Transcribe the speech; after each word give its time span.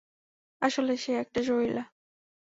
আসলে, 0.61 0.93
সে 0.97 1.11
একটা 1.13 1.39
যরিলা। 1.41 1.83